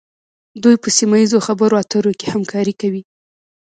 دوی 0.63 0.75
په 0.83 0.89
سیمه 0.97 1.17
ایزو 1.21 1.39
خبرو 1.47 1.79
اترو 1.81 2.11
کې 2.19 2.27
همکاري 2.33 2.73
کوي 2.81 3.01